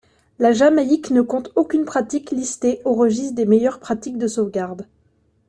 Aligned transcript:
La 0.39 0.51
Jamaïque 0.51 1.11
ne 1.11 1.21
compte 1.21 1.51
aucune 1.55 1.85
pratique 1.85 2.31
listée 2.31 2.81
au 2.85 2.95
registre 2.95 3.35
des 3.35 3.45
meilleures 3.45 3.79
pratiques 3.79 4.17
de 4.17 4.25
sauvegarde. 4.27 4.87